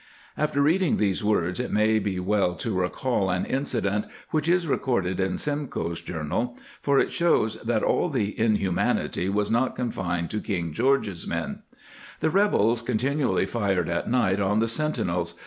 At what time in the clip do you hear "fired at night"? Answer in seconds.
13.45-14.39